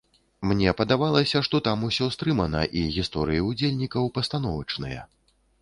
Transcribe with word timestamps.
Мне 0.51 0.71
падавалася, 0.79 1.41
што 1.49 1.61
там 1.67 1.83
усё 1.89 2.09
стрымана 2.15 2.63
і 2.81 2.83
гісторыі 2.97 3.47
ўдзельнікаў 3.51 4.11
пастановачныя. 4.17 5.07